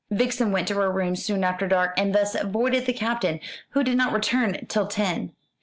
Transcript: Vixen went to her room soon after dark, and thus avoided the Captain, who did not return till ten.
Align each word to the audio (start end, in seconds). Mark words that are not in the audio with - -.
Vixen 0.09 0.51
went 0.51 0.67
to 0.67 0.73
her 0.79 0.91
room 0.91 1.15
soon 1.15 1.43
after 1.43 1.67
dark, 1.67 1.93
and 1.95 2.11
thus 2.11 2.33
avoided 2.33 2.87
the 2.87 2.91
Captain, 2.93 3.39
who 3.69 3.83
did 3.83 3.95
not 3.97 4.13
return 4.13 4.65
till 4.67 4.87
ten. 4.87 5.31